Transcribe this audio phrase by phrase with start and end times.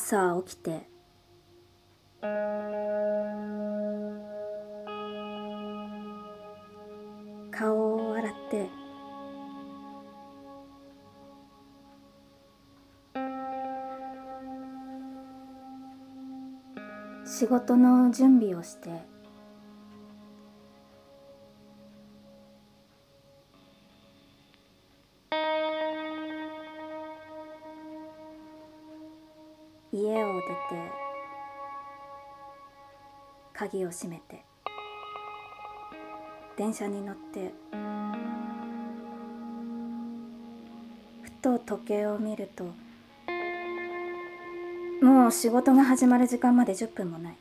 [0.00, 0.88] 朝起きて。
[7.50, 8.70] 顔を洗って。
[17.26, 19.17] 仕事の準備をして。
[30.02, 30.48] 家を出て
[33.52, 34.42] 鍵を閉めて
[36.56, 37.52] 電車に乗って
[41.22, 42.64] ふと時計を見ると
[45.02, 47.36] もう仕事が始まる時間まで10分もない。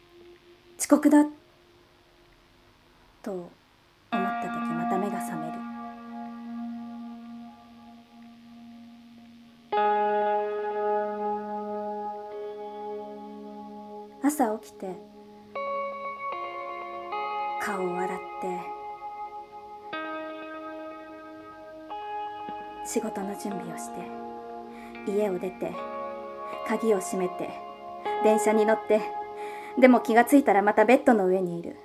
[0.79, 1.25] 遅刻だ
[3.23, 3.49] と思っ
[4.11, 5.66] た時また目が覚める。
[14.27, 14.93] 朝起きて
[17.61, 18.59] 顔を洗って
[22.85, 24.01] 仕事の準備をして
[25.09, 25.71] 家を出て
[26.67, 27.49] 鍵を閉めて
[28.25, 28.99] 電車に乗って
[29.79, 31.77] でも気がついたらまたベッドの上にいる。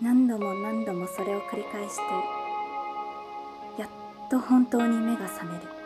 [0.00, 2.00] 何度も何度もそれを繰り返して
[3.82, 3.90] やっ
[4.30, 5.77] と本当に目が覚める。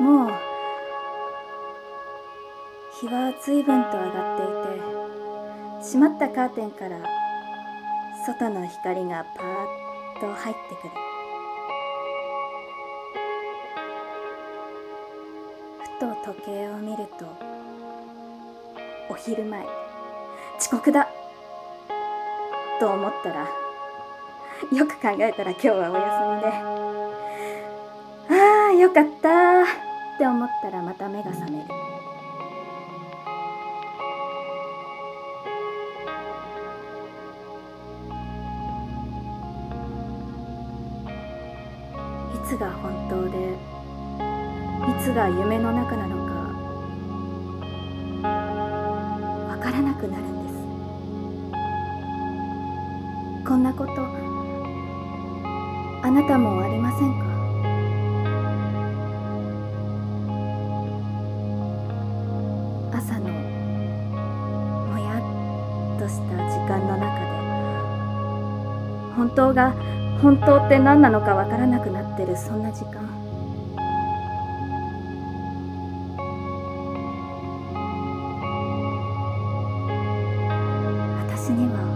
[0.00, 0.30] もう
[3.00, 4.82] 日は随分と上がっていて
[5.82, 6.98] 閉まったカーテンから
[8.24, 10.90] 外の光がパーッと入ってくる。
[15.82, 17.26] ふと時計を見ると
[19.10, 19.66] お昼前
[20.58, 21.08] 遅刻だ
[22.78, 23.48] と思ったら
[24.72, 27.01] よく考えたら今日はお休みで。
[28.82, 29.62] よかった。
[29.62, 29.64] っ
[30.18, 31.64] て思ったらまた目が覚める。
[42.34, 43.54] いつが本当で
[44.90, 46.32] いつが夢の中なのか
[49.52, 50.48] わからなくなるんで
[53.44, 53.46] す。
[53.46, 53.92] こんなこと
[56.04, 57.31] あなたもありませんか？
[66.02, 67.26] とした時間の中で
[69.14, 69.70] 本当が
[70.20, 73.02] 本当って何なのかわからなくなってるそんな時間。
[81.28, 81.91] 私には